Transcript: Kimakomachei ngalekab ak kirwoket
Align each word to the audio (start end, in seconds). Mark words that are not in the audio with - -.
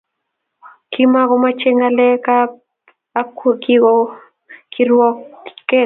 Kimakomachei 0.91 1.75
ngalekab 1.77 2.51
ak 3.19 3.29
kirwoket 4.73 5.69